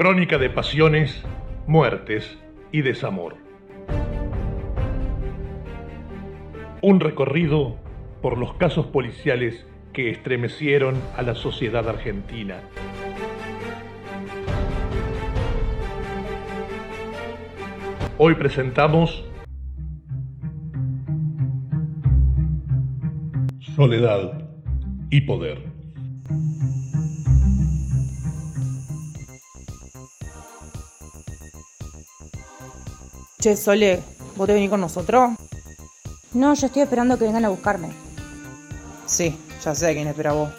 Crónica 0.00 0.38
de 0.38 0.48
pasiones, 0.48 1.22
muertes 1.66 2.38
y 2.72 2.80
desamor. 2.80 3.36
Un 6.80 7.00
recorrido 7.00 7.76
por 8.22 8.38
los 8.38 8.54
casos 8.54 8.86
policiales 8.86 9.66
que 9.92 10.08
estremecieron 10.08 10.94
a 11.18 11.22
la 11.22 11.34
sociedad 11.34 11.86
argentina. 11.86 12.62
Hoy 18.16 18.36
presentamos 18.36 19.28
Soledad 23.76 24.48
y 25.10 25.20
Poder. 25.20 25.70
Che, 33.40 33.56
Sole, 33.56 34.00
¿vos 34.36 34.46
te 34.46 34.52
venís 34.52 34.68
con 34.68 34.82
nosotros? 34.82 35.30
No, 36.34 36.52
yo 36.52 36.66
estoy 36.66 36.82
esperando 36.82 37.16
que 37.16 37.24
vengan 37.24 37.46
a 37.46 37.48
buscarme. 37.48 37.88
Sí, 39.06 39.34
ya 39.64 39.74
sé 39.74 39.94
quién 39.94 40.08
espera 40.08 40.34
vos. 40.34 40.50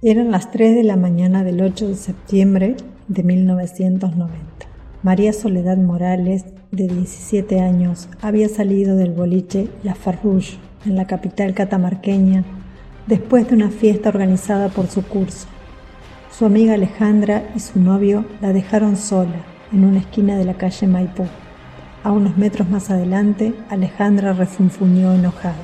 Eran 0.00 0.30
las 0.30 0.52
3 0.52 0.76
de 0.76 0.84
la 0.84 0.94
mañana 0.94 1.42
del 1.42 1.60
8 1.60 1.88
de 1.88 1.96
septiembre 1.96 2.76
de 3.08 3.24
1990. 3.24 4.30
María 5.02 5.32
Soledad 5.32 5.76
Morales, 5.76 6.44
de 6.70 6.86
17 6.86 7.58
años, 7.58 8.08
había 8.20 8.48
salido 8.48 8.94
del 8.94 9.10
boliche 9.10 9.68
La 9.82 9.96
Farrouche, 9.96 10.58
en 10.84 10.94
la 10.94 11.08
capital 11.08 11.52
catamarqueña, 11.52 12.44
después 13.06 13.48
de 13.48 13.54
una 13.54 13.70
fiesta 13.70 14.08
organizada 14.08 14.68
por 14.68 14.88
su 14.88 15.02
curso. 15.02 15.46
Su 16.36 16.44
amiga 16.44 16.74
Alejandra 16.74 17.50
y 17.54 17.60
su 17.60 17.80
novio 17.80 18.24
la 18.40 18.52
dejaron 18.52 18.96
sola 18.96 19.44
en 19.72 19.84
una 19.84 20.00
esquina 20.00 20.36
de 20.36 20.44
la 20.44 20.54
calle 20.54 20.86
Maipú. 20.86 21.26
A 22.02 22.12
unos 22.12 22.36
metros 22.36 22.68
más 22.68 22.90
adelante, 22.90 23.54
Alejandra 23.70 24.32
refunfuñó 24.32 25.14
enojada. 25.14 25.56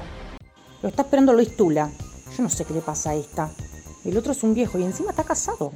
Lo 0.82 0.88
está 0.88 1.02
esperando 1.02 1.32
Luis 1.32 1.56
Tula. 1.56 1.90
Yo 2.36 2.42
no 2.42 2.48
sé 2.48 2.64
qué 2.64 2.74
le 2.74 2.80
pasa 2.80 3.10
a 3.10 3.14
esta. 3.14 3.50
El 4.04 4.16
otro 4.16 4.32
es 4.32 4.42
un 4.42 4.54
viejo 4.54 4.78
y 4.78 4.84
encima 4.84 5.10
está 5.10 5.22
casado. 5.22 5.72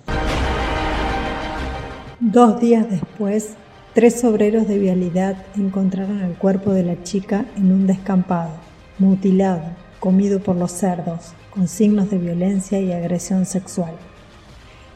Dos 2.19 2.61
días 2.61 2.89
después, 2.91 3.50
tres 3.94 4.25
obreros 4.25 4.67
de 4.67 4.78
vialidad 4.78 5.37
encontraron 5.56 6.22
el 6.22 6.34
cuerpo 6.34 6.72
de 6.72 6.83
la 6.83 7.03
chica 7.03 7.44
en 7.56 7.70
un 7.70 7.87
descampado, 7.87 8.53
mutilado, 8.98 9.62
comido 10.06 10.38
por 10.38 10.54
los 10.54 10.70
cerdos, 10.70 11.34
con 11.50 11.66
signos 11.66 12.10
de 12.10 12.18
violencia 12.18 12.78
y 12.78 12.92
agresión 12.92 13.44
sexual. 13.44 13.92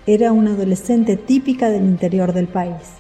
Era 0.07 0.31
una 0.31 0.53
adolescente 0.53 1.17
típica 1.17 1.69
del 1.69 1.83
interior 1.83 2.33
del 2.33 2.47
país. 2.47 2.93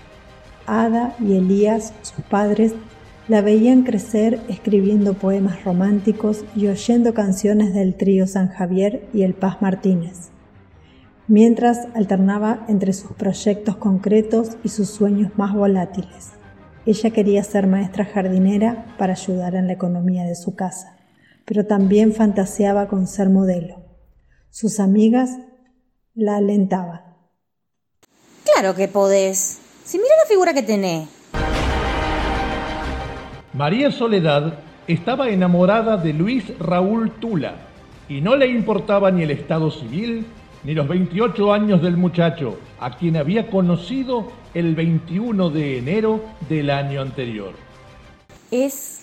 Ada 0.67 1.15
y 1.21 1.37
Elías, 1.37 1.93
sus 2.03 2.25
padres, 2.25 2.75
la 3.29 3.43
veían 3.43 3.85
crecer 3.85 4.41
escribiendo 4.49 5.15
poemas 5.15 5.63
románticos 5.63 6.45
y 6.57 6.67
oyendo 6.67 7.15
canciones 7.15 7.75
del 7.75 7.95
trío 7.95 8.27
San 8.27 8.49
Javier 8.49 9.07
y 9.15 9.23
el 9.23 9.35
Paz 9.35 9.63
Martínez, 9.63 10.31
mientras 11.29 11.87
alternaba 11.95 12.65
entre 12.67 12.93
sus 12.93 13.13
proyectos 13.13 13.77
concretos 13.77 14.57
y 14.65 14.71
sus 14.71 14.91
sueños 14.91 15.31
más 15.37 15.55
volátiles. 15.55 16.31
Ella 16.87 17.11
quería 17.11 17.45
ser 17.45 17.69
maestra 17.69 18.05
jardinera 18.05 18.97
para 18.99 19.13
ayudar 19.13 19.55
en 19.55 19.69
la 19.69 19.75
economía 19.75 20.25
de 20.25 20.35
su 20.35 20.57
casa 20.57 20.97
pero 21.51 21.67
también 21.67 22.13
fantaseaba 22.13 22.87
con 22.87 23.09
ser 23.09 23.29
modelo. 23.29 23.83
Sus 24.51 24.79
amigas 24.79 25.37
la 26.15 26.37
alentaban. 26.37 27.01
Claro 28.45 28.77
que 28.77 28.87
podés. 28.87 29.59
Si 29.83 29.99
mira 29.99 30.15
la 30.23 30.29
figura 30.29 30.55
que 30.55 30.63
tenés. 30.63 31.09
María 33.53 33.91
Soledad 33.91 34.61
estaba 34.87 35.29
enamorada 35.29 35.97
de 35.97 36.13
Luis 36.13 36.57
Raúl 36.61 37.11
Tula 37.19 37.57
y 38.09 38.21
no 38.21 38.37
le 38.37 38.47
importaba 38.47 39.11
ni 39.11 39.25
el 39.25 39.33
estado 39.33 39.73
civil 39.73 40.27
ni 40.63 40.75
los 40.75 40.87
28 40.87 41.53
años 41.53 41.83
del 41.83 41.97
muchacho, 41.97 42.61
a 42.79 42.97
quien 42.97 43.17
había 43.17 43.51
conocido 43.51 44.31
el 44.55 44.77
21 44.77 45.51
de 45.51 45.79
enero 45.79 46.21
del 46.49 46.71
año 46.71 47.01
anterior. 47.01 47.55
Es 48.53 49.01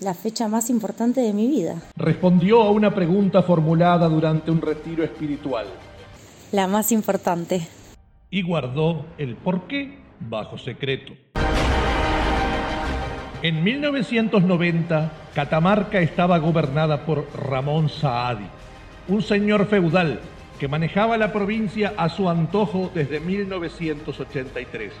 la 0.00 0.14
fecha 0.14 0.48
más 0.48 0.70
importante 0.70 1.20
de 1.20 1.32
mi 1.32 1.46
vida. 1.46 1.82
Respondió 1.96 2.62
a 2.62 2.70
una 2.70 2.94
pregunta 2.94 3.42
formulada 3.42 4.08
durante 4.08 4.50
un 4.50 4.60
retiro 4.60 5.04
espiritual. 5.04 5.66
La 6.52 6.66
más 6.66 6.92
importante. 6.92 7.66
Y 8.30 8.42
guardó 8.42 9.06
el 9.18 9.36
porqué 9.36 9.98
bajo 10.20 10.58
secreto. 10.58 11.12
En 13.42 13.62
1990, 13.62 15.12
Catamarca 15.34 16.00
estaba 16.00 16.38
gobernada 16.38 17.04
por 17.04 17.26
Ramón 17.36 17.90
Saadi, 17.90 18.46
un 19.08 19.20
señor 19.20 19.66
feudal 19.66 20.20
que 20.58 20.68
manejaba 20.68 21.18
la 21.18 21.32
provincia 21.32 21.92
a 21.96 22.08
su 22.08 22.30
antojo 22.30 22.90
desde 22.94 23.20
1983. 23.20 24.92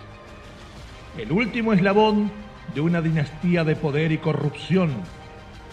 El 1.16 1.32
último 1.32 1.72
eslabón 1.72 2.30
de 2.74 2.80
una 2.80 3.00
dinastía 3.00 3.64
de 3.64 3.76
poder 3.76 4.12
y 4.12 4.18
corrupción 4.18 4.90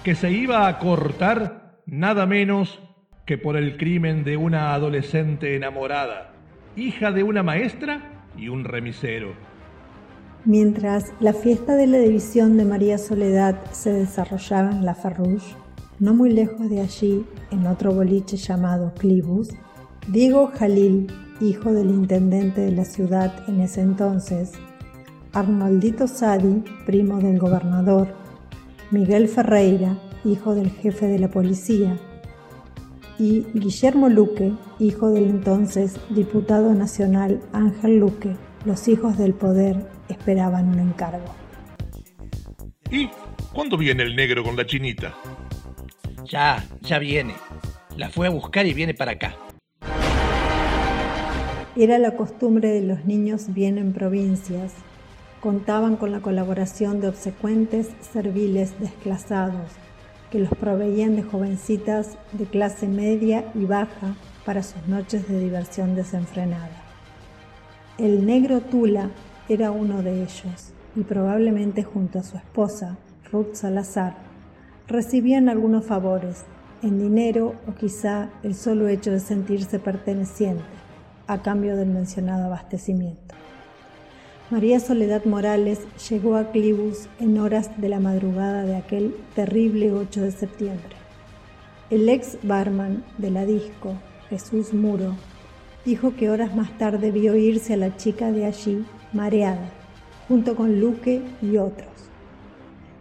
que 0.04 0.16
se 0.16 0.32
iba 0.32 0.68
a 0.68 0.80
cortar 0.80 1.82
nada 1.86 2.26
menos 2.26 2.80
que 3.26 3.38
por 3.38 3.56
el 3.56 3.78
crimen 3.78 4.24
de 4.24 4.38
una 4.38 4.74
adolescente 4.74 5.56
enamorada, 5.56 6.34
hija 6.76 7.12
de 7.12 7.24
una 7.24 7.44
maestra 7.44 8.26
y 8.38 8.50
un 8.50 8.64
remisero. 8.64 9.34
Mientras 10.44 11.14
la 11.20 11.34
fiesta 11.34 11.76
de 11.76 11.86
la 11.86 12.00
división 12.00 12.58
de 12.58 12.66
María 12.66 12.98
Soledad 12.98 13.56
se 13.72 13.94
desarrollaba 13.94 14.72
en 14.72 14.86
La 14.86 14.96
Farrouche, 14.96 15.56
no 16.00 16.16
muy 16.16 16.32
lejos 16.32 16.68
de 16.68 16.82
allí, 16.82 17.24
en 17.52 17.68
otro 17.68 17.94
boliche 17.94 18.38
llamado 18.38 18.92
Clibus, 18.96 19.50
Diego 20.08 20.48
Jalil, 20.48 21.14
hijo 21.40 21.72
del 21.72 21.92
intendente 21.92 22.62
de 22.62 22.72
la 22.72 22.86
ciudad 22.86 23.32
en 23.48 23.62
ese 23.62 23.82
entonces, 23.82 24.54
Arnoldito 25.34 26.10
Sadi, 26.10 26.62
primo 26.86 27.20
del 27.20 27.40
gobernador, 27.40 28.14
Miguel 28.92 29.30
Ferreira, 29.30 29.98
hijo 30.26 30.56
del 30.56 30.70
jefe 30.70 31.08
de 31.08 31.20
la 31.20 31.30
policía, 31.30 31.98
y 33.18 33.46
Guillermo 33.54 34.10
Luque, 34.10 34.52
hijo 34.80 35.10
del 35.10 35.30
entonces 35.30 35.98
diputado 36.10 36.74
nacional 36.74 37.40
Ángel 37.54 38.00
Luque, 38.00 38.36
los 38.66 38.90
hijos 38.90 39.18
del 39.18 39.34
poder 39.34 39.88
esperaban 40.10 40.68
un 40.68 40.80
encargo. 40.80 41.34
¿Y 42.90 43.10
cuándo 43.54 43.78
viene 43.78 44.04
el 44.04 44.18
negro 44.18 44.44
con 44.44 44.58
la 44.58 44.66
chinita? 44.66 45.14
Ya, 46.26 46.62
ya 46.82 47.00
viene. 47.00 47.36
La 47.96 48.10
fue 48.10 48.28
a 48.28 48.32
buscar 48.32 48.66
y 48.66 48.74
viene 48.74 48.94
para 48.94 49.14
acá. 49.14 49.38
Era 51.78 51.98
la 52.00 52.18
costumbre 52.18 52.68
de 52.68 52.82
los 52.82 53.06
niños 53.06 53.54
bien 53.54 53.78
en 53.78 53.94
provincias 53.94 54.74
contaban 55.42 55.98
con 55.98 56.12
la 56.12 56.22
colaboración 56.22 57.02
de 57.02 57.08
obsecuentes 57.08 57.90
serviles 58.00 58.80
desclasados, 58.80 59.72
que 60.30 60.40
los 60.40 60.52
proveían 60.52 61.16
de 61.16 61.24
jovencitas 61.24 62.18
de 62.32 62.46
clase 62.46 62.88
media 62.88 63.52
y 63.56 63.66
baja 63.66 64.16
para 64.46 64.64
sus 64.64 64.88
noches 64.88 65.28
de 65.28 65.40
diversión 65.40 65.96
desenfrenada. 65.96 66.84
El 67.98 68.26
negro 68.26 68.62
Tula 68.62 69.10
era 69.50 69.72
uno 69.72 70.02
de 70.04 70.24
ellos 70.24 70.74
y 70.96 71.02
probablemente 71.02 71.84
junto 71.84 72.20
a 72.20 72.24
su 72.24 72.38
esposa, 72.38 72.98
Ruth 73.32 73.54
Salazar, 73.54 74.16
recibían 74.88 75.50
algunos 75.50 75.86
favores, 75.86 76.46
en 76.82 77.00
dinero 77.00 77.56
o 77.68 77.74
quizá 77.76 78.30
el 78.44 78.56
solo 78.56 78.88
hecho 78.88 79.12
de 79.12 79.20
sentirse 79.20 79.80
perteneciente, 79.80 80.64
a 81.28 81.42
cambio 81.42 81.76
del 81.78 81.90
mencionado 81.90 82.46
abastecimiento. 82.46 83.21
María 84.52 84.82
Soledad 84.82 85.24
Morales 85.24 85.80
llegó 86.10 86.36
a 86.36 86.52
Clibus 86.52 87.08
en 87.22 87.40
horas 87.40 87.72
de 87.80 87.88
la 87.88 88.02
madrugada 88.02 88.66
de 88.66 88.76
aquel 88.76 89.16
terrible 89.34 89.94
8 89.94 90.24
de 90.24 90.32
septiembre. 90.32 90.98
El 91.90 92.10
ex 92.10 92.38
barman 92.44 93.06
de 93.18 93.32
la 93.32 93.46
disco, 93.46 93.94
Jesús 94.30 94.74
Muro, 94.74 95.16
dijo 95.86 96.18
que 96.18 96.30
horas 96.30 96.54
más 96.54 96.78
tarde 96.78 97.12
vio 97.12 97.34
irse 97.38 97.76
a 97.76 97.78
la 97.78 97.96
chica 97.96 98.34
de 98.34 98.46
allí, 98.46 98.84
mareada, 99.14 99.72
junto 100.28 100.58
con 100.58 100.82
Luque 100.82 101.22
y 101.42 101.56
otros. 101.56 101.88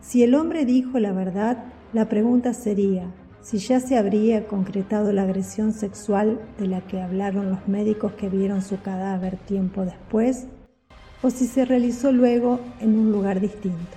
Si 0.01 0.23
el 0.23 0.37
hombre 0.37 0.65
dijo 0.65 1.01
la 1.01 1.11
verdad, 1.11 1.65
la 1.93 2.09
pregunta 2.09 2.55
sería 2.55 3.13
si 3.41 3.59
ya 3.59 3.81
se 3.81 3.99
habría 3.99 4.47
concretado 4.47 5.13
la 5.13 5.23
agresión 5.23 5.73
sexual 5.73 6.41
de 6.61 6.69
la 6.69 6.81
que 6.83 7.01
hablaron 7.01 7.51
los 7.51 7.67
médicos 7.67 8.13
que 8.13 8.29
vieron 8.29 8.63
su 8.63 8.81
cadáver 8.81 9.37
tiempo 9.37 9.85
después 9.85 10.47
o 11.23 11.31
si 11.31 11.47
se 11.47 11.65
realizó 11.65 12.13
luego 12.13 12.61
en 12.81 12.99
un 12.99 13.13
lugar 13.13 13.41
distinto. 13.41 13.97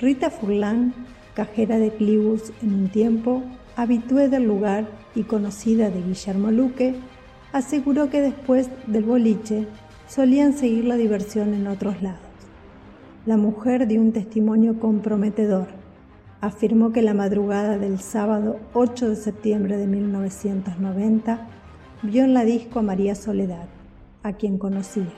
Rita 0.00 0.30
Furlan, 0.30 0.92
cajera 1.34 1.78
de 1.78 1.90
Clibus 1.90 2.52
en 2.62 2.74
un 2.74 2.88
tiempo, 2.88 3.42
habitué 3.76 4.28
del 4.28 4.44
lugar 4.44 4.86
y 5.14 5.22
conocida 5.22 5.90
de 5.90 6.02
Guillermo 6.02 6.50
Luque, 6.50 6.94
aseguró 7.52 8.10
que 8.10 8.20
después 8.20 8.68
del 8.86 9.04
boliche 9.04 9.66
solían 10.08 10.52
seguir 10.52 10.84
la 10.84 10.96
diversión 10.96 11.54
en 11.54 11.66
otros 11.66 12.02
lados. 12.02 12.20
La 13.24 13.36
mujer 13.36 13.86
dio 13.88 14.00
un 14.00 14.12
testimonio 14.12 14.78
comprometedor. 14.78 15.66
Afirmó 16.40 16.92
que 16.92 17.02
la 17.02 17.14
madrugada 17.14 17.78
del 17.78 17.98
sábado 17.98 18.60
8 18.72 19.10
de 19.10 19.16
septiembre 19.16 19.76
de 19.78 19.86
1990 19.86 21.46
vio 22.02 22.24
en 22.24 22.34
la 22.34 22.44
disco 22.44 22.78
a 22.78 22.82
María 22.82 23.14
Soledad, 23.14 23.66
a 24.22 24.34
quien 24.34 24.58
conocía, 24.58 25.08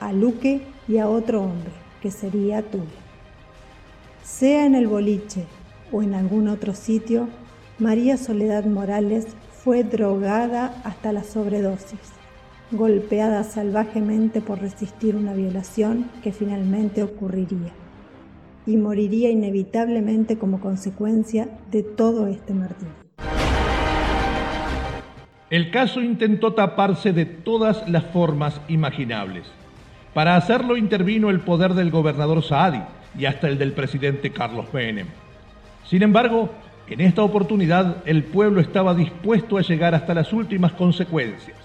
a 0.00 0.12
Luque 0.12 0.62
y 0.88 0.98
a 0.98 1.08
otro 1.08 1.42
hombre, 1.42 1.70
que 2.00 2.10
sería 2.10 2.62
Tulio. 2.62 2.86
Sea 4.22 4.66
en 4.66 4.74
el 4.74 4.88
boliche 4.88 5.44
o 5.92 6.02
en 6.02 6.14
algún 6.14 6.48
otro 6.48 6.74
sitio, 6.74 7.28
María 7.78 8.16
Soledad 8.16 8.64
Morales 8.64 9.26
fue 9.52 9.84
drogada 9.84 10.80
hasta 10.84 11.12
la 11.12 11.22
sobredosis, 11.22 12.00
golpeada 12.70 13.44
salvajemente 13.44 14.40
por 14.40 14.60
resistir 14.60 15.16
una 15.16 15.34
violación 15.34 16.10
que 16.22 16.32
finalmente 16.32 17.02
ocurriría 17.02 17.72
y 18.66 18.76
moriría 18.76 19.30
inevitablemente 19.30 20.38
como 20.38 20.60
consecuencia 20.60 21.48
de 21.70 21.82
todo 21.82 22.26
este 22.26 22.54
martirio. 22.54 22.94
El 25.50 25.72
caso 25.72 26.00
intentó 26.00 26.54
taparse 26.54 27.12
de 27.12 27.26
todas 27.26 27.88
las 27.88 28.04
formas 28.04 28.60
imaginables. 28.68 29.50
Para 30.14 30.36
hacerlo 30.36 30.76
intervino 30.76 31.30
el 31.30 31.40
poder 31.40 31.74
del 31.74 31.90
gobernador 31.90 32.42
Saadi 32.42 32.82
y 33.16 33.26
hasta 33.26 33.48
el 33.48 33.58
del 33.58 33.72
presidente 33.72 34.30
Carlos 34.30 34.66
Menem. 34.72 35.06
Sin 35.84 36.02
embargo, 36.02 36.50
en 36.88 37.00
esta 37.00 37.22
oportunidad 37.22 37.98
el 38.06 38.24
pueblo 38.24 38.60
estaba 38.60 38.94
dispuesto 38.94 39.56
a 39.56 39.62
llegar 39.62 39.94
hasta 39.94 40.14
las 40.14 40.32
últimas 40.32 40.72
consecuencias. 40.72 41.56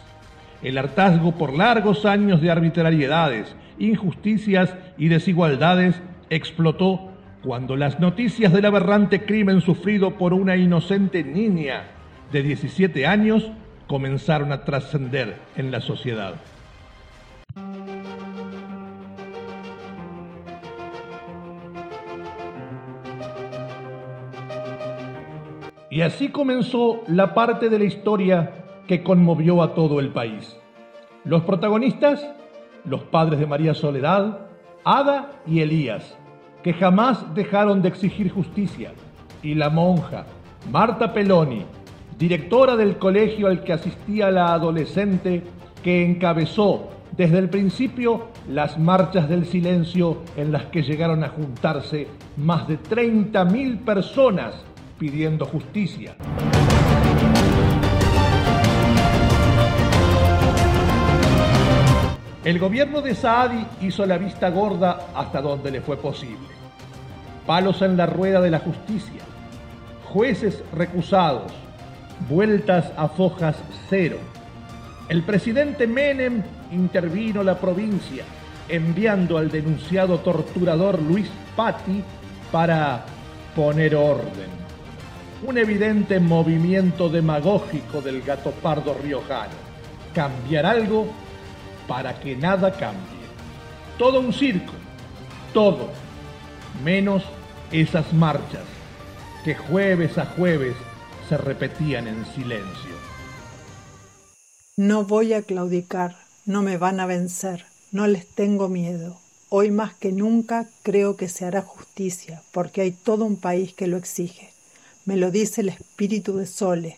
El 0.62 0.78
hartazgo 0.78 1.32
por 1.32 1.54
largos 1.54 2.06
años 2.06 2.42
de 2.42 2.52
arbitrariedades, 2.52 3.56
injusticias 3.80 4.74
y 4.98 5.08
desigualdades 5.08 6.00
explotó 6.30 7.12
cuando 7.44 7.76
las 7.76 8.00
noticias 8.00 8.54
del 8.54 8.66
aberrante 8.66 9.26
crimen 9.26 9.62
sufrido 9.62 10.18
por 10.18 10.34
una 10.34 10.56
inocente 10.56 11.24
niña 11.24 11.84
de 12.32 12.44
17 12.44 13.06
años 13.06 13.52
comenzaron 13.88 14.52
a 14.52 14.64
trascender 14.64 15.38
en 15.56 15.72
la 15.72 15.82
sociedad. 15.82 16.36
Y 25.96 26.02
así 26.02 26.28
comenzó 26.28 27.04
la 27.08 27.34
parte 27.34 27.70
de 27.70 27.80
la 27.80 27.86
historia 27.86 28.66
que 28.86 29.02
conmovió 29.02 29.64
a 29.64 29.74
todo 29.74 30.02
el 30.02 30.10
país. 30.10 30.58
Los 31.24 31.44
protagonistas, 31.44 32.22
los 32.84 33.04
padres 33.04 33.40
de 33.40 33.46
María 33.46 33.74
Soledad, 33.74 34.40
Ada 34.84 35.32
y 35.48 35.62
Elías, 35.62 36.18
que 36.64 36.74
jamás 36.74 37.34
dejaron 37.34 37.82
de 37.82 37.88
exigir 37.88 38.30
justicia, 38.30 38.92
y 39.42 39.56
la 39.56 39.70
monja, 39.70 40.26
Marta 40.70 41.14
Peloni, 41.14 41.64
directora 42.20 42.76
del 42.76 42.98
colegio 42.98 43.48
al 43.48 43.64
que 43.64 43.72
asistía 43.72 44.30
la 44.32 44.54
adolescente 44.54 45.44
que 45.82 46.04
encabezó 46.04 46.90
desde 47.16 47.40
el 47.40 47.50
principio 47.50 48.32
las 48.50 48.78
marchas 48.78 49.30
del 49.30 49.46
silencio 49.46 50.24
en 50.36 50.52
las 50.52 50.66
que 50.66 50.84
llegaron 50.84 51.24
a 51.24 51.30
juntarse 51.30 52.10
más 52.36 52.68
de 52.68 52.78
30.000 52.82 53.86
personas 53.86 54.66
pidiendo 54.98 55.46
justicia. 55.46 56.16
El 62.44 62.60
gobierno 62.60 63.02
de 63.02 63.16
Saadi 63.16 63.66
hizo 63.82 64.06
la 64.06 64.20
vista 64.20 64.50
gorda 64.50 65.08
hasta 65.16 65.42
donde 65.42 65.72
le 65.72 65.82
fue 65.82 65.98
posible. 65.98 66.48
Palos 67.48 67.82
en 67.82 67.98
la 67.98 68.06
rueda 68.06 68.40
de 68.40 68.52
la 68.52 68.60
justicia, 68.60 69.22
jueces 70.06 70.64
recusados, 70.72 71.52
vueltas 72.30 72.92
a 72.98 73.08
fojas 73.08 73.56
cero. 73.90 74.18
El 75.10 75.24
presidente 75.24 75.88
Menem 75.88 76.44
intervino 76.72 77.44
la 77.44 77.58
provincia, 77.58 78.24
enviando 78.70 79.38
al 79.38 79.50
denunciado 79.50 80.20
torturador 80.20 81.02
Luis 81.02 81.30
Patti 81.56 82.04
para 82.52 83.06
poner 83.56 83.96
orden. 83.96 84.66
Un 85.44 85.58
evidente 85.58 86.20
movimiento 86.20 87.10
demagógico 87.10 88.02
del 88.02 88.22
gato 88.22 88.52
pardo 88.52 88.94
riojano. 88.94 89.54
Cambiar 90.14 90.66
algo 90.66 91.08
para 91.88 92.20
que 92.20 92.36
nada 92.36 92.72
cambie. 92.72 93.26
Todo 93.98 94.20
un 94.20 94.34
circo, 94.34 94.74
todo, 95.54 95.90
menos 96.84 97.24
esas 97.72 98.12
marchas 98.14 98.64
que 99.44 99.56
jueves 99.56 100.18
a 100.18 100.26
jueves 100.26 100.76
se 101.30 101.38
repetían 101.38 102.08
en 102.08 102.26
silencio. 102.26 102.96
No 104.78 105.06
voy 105.06 105.34
a 105.34 105.44
claudicar, 105.44 106.16
no 106.46 106.62
me 106.62 106.78
van 106.78 107.00
a 107.00 107.06
vencer, 107.06 107.66
no 107.92 108.08
les 108.08 108.28
tengo 108.28 108.68
miedo. 108.68 109.18
Hoy 109.50 109.72
más 109.72 109.94
que 109.94 110.12
nunca 110.12 110.68
creo 110.84 111.16
que 111.16 111.30
se 111.30 111.46
hará 111.46 111.62
justicia, 111.62 112.42
porque 112.52 112.82
hay 112.82 112.92
todo 112.92 113.26
un 113.26 113.38
país 113.38 113.74
que 113.74 113.88
lo 113.88 113.98
exige. 113.98 114.55
Me 115.06 115.18
lo 115.18 115.30
dice 115.30 115.62
el 115.62 115.70
espíritu 115.70 116.36
de 116.36 116.48
Sole, 116.48 116.98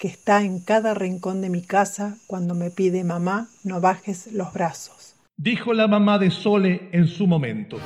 que 0.00 0.08
está 0.08 0.42
en 0.42 0.58
cada 0.58 0.94
rincón 0.94 1.40
de 1.40 1.48
mi 1.48 1.62
casa 1.62 2.16
cuando 2.26 2.56
me 2.56 2.72
pide 2.72 3.04
mamá, 3.04 3.48
no 3.62 3.80
bajes 3.80 4.32
los 4.32 4.52
brazos. 4.52 5.14
Dijo 5.36 5.72
la 5.72 5.86
mamá 5.86 6.18
de 6.18 6.32
Sole 6.32 6.88
en 6.90 7.06
su 7.06 7.28
momento. 7.28 7.78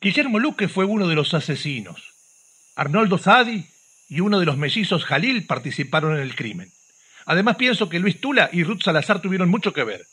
Guillermo 0.00 0.38
Luque 0.38 0.68
fue 0.68 0.86
uno 0.86 1.06
de 1.06 1.14
los 1.14 1.34
asesinos. 1.34 2.14
Arnoldo 2.74 3.18
Zadi 3.18 3.66
y 4.08 4.20
uno 4.20 4.40
de 4.40 4.46
los 4.46 4.56
mellizos 4.56 5.04
Jalil 5.04 5.44
participaron 5.44 6.14
en 6.14 6.22
el 6.22 6.34
crimen. 6.34 6.70
Además 7.26 7.56
pienso 7.56 7.90
que 7.90 7.98
Luis 7.98 8.18
Tula 8.18 8.48
y 8.50 8.64
Ruth 8.64 8.80
Salazar 8.82 9.20
tuvieron 9.20 9.50
mucho 9.50 9.74
que 9.74 9.84
ver. 9.84 10.06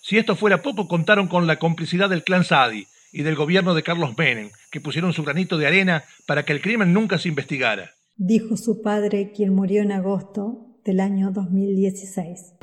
Si 0.00 0.16
esto 0.16 0.36
fuera 0.36 0.62
poco, 0.62 0.86
contaron 0.86 1.26
con 1.26 1.48
la 1.48 1.56
complicidad 1.56 2.08
del 2.08 2.22
clan 2.22 2.44
Sadi 2.44 2.86
y 3.12 3.22
del 3.22 3.36
gobierno 3.36 3.74
de 3.74 3.82
Carlos 3.82 4.16
Menem, 4.16 4.50
que 4.70 4.80
pusieron 4.80 5.12
su 5.12 5.22
granito 5.22 5.58
de 5.58 5.66
arena 5.66 6.04
para 6.26 6.44
que 6.44 6.52
el 6.52 6.62
crimen 6.62 6.92
nunca 6.92 7.18
se 7.18 7.28
investigara. 7.28 7.90
Dijo 8.16 8.56
su 8.56 8.82
padre, 8.82 9.32
quien 9.34 9.54
murió 9.54 9.82
en 9.82 9.92
agosto 9.92 10.78
del 10.84 11.00
año 11.00 11.30
2016. 11.30 12.54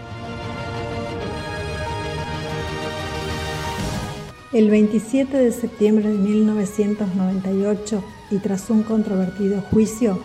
El 4.51 4.69
27 4.71 5.37
de 5.37 5.51
septiembre 5.51 6.09
de 6.09 6.17
1998, 6.17 8.03
y 8.31 8.37
tras 8.39 8.69
un 8.71 8.81
controvertido 8.81 9.61
juicio, 9.61 10.19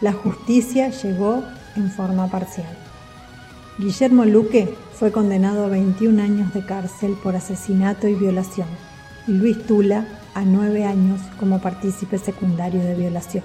la 0.00 0.14
justicia 0.14 0.88
llegó 0.88 1.44
en 1.76 1.90
forma 1.90 2.30
parcial. 2.30 2.74
Guillermo 3.78 4.24
Luque 4.24 4.74
fue 4.94 5.12
condenado 5.12 5.64
a 5.64 5.68
21 5.68 6.22
años 6.22 6.54
de 6.54 6.64
cárcel 6.64 7.16
por 7.22 7.36
asesinato 7.36 8.08
y 8.08 8.14
violación, 8.14 8.68
y 9.26 9.32
Luis 9.32 9.66
Tula 9.66 10.06
a 10.34 10.42
9 10.42 10.84
años 10.84 11.20
como 11.38 11.60
partícipe 11.60 12.18
secundario 12.18 12.82
de 12.82 12.94
violación. 12.94 13.44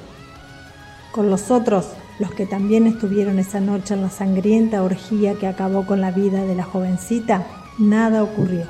Con 1.12 1.30
los 1.30 1.52
otros, 1.52 1.88
los 2.20 2.32
que 2.32 2.46
también 2.46 2.88
estuvieron 2.88 3.40
esa 3.40 3.60
noche 3.60 3.94
en 3.94 4.02
la 4.02 4.10
sangrienta 4.10 4.84
orgía 4.84 5.34
que 5.36 5.48
acabó 5.48 5.86
con 5.86 6.02
la 6.02 6.12
vida 6.12 6.44
de 6.44 6.56
la 6.56 6.64
jovencita, 6.64 7.46
nada 7.78 8.24
ocurrió. 8.24 8.64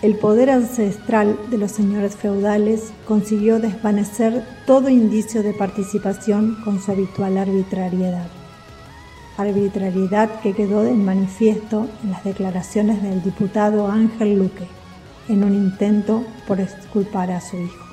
El 0.00 0.14
poder 0.14 0.50
ancestral 0.50 1.36
de 1.50 1.58
los 1.58 1.72
señores 1.72 2.14
feudales 2.14 2.92
consiguió 3.06 3.58
desvanecer 3.58 4.44
todo 4.64 4.88
indicio 4.88 5.42
de 5.42 5.52
participación 5.52 6.56
con 6.64 6.80
su 6.80 6.92
habitual 6.92 7.36
arbitrariedad. 7.36 8.28
Arbitrariedad 9.36 10.40
que 10.40 10.52
quedó 10.52 10.86
en 10.86 11.04
manifiesto 11.04 11.88
en 12.04 12.12
las 12.12 12.22
declaraciones 12.22 13.02
del 13.02 13.22
diputado 13.22 13.90
Ángel 13.90 14.38
Luque, 14.38 14.68
en 15.28 15.44
un 15.44 15.54
intento 15.54 16.26
por 16.46 16.60
exculpar 16.60 17.30
a 17.30 17.40
su 17.40 17.58
hijo. 17.58 17.84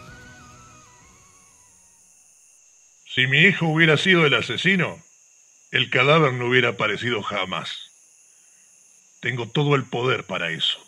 Si 3.08 3.28
mi 3.28 3.40
hijo 3.40 3.68
hubiera 3.68 3.98
sido 3.98 4.26
el 4.26 4.34
asesino, 4.34 5.00
el 5.72 5.90
cadáver 5.90 6.34
no 6.34 6.48
hubiera 6.48 6.70
aparecido 6.70 7.22
jamás. 7.22 7.92
Tengo 9.22 9.48
todo 9.48 9.76
el 9.76 9.86
poder 9.86 10.24
para 10.26 10.52
eso. 10.52 10.85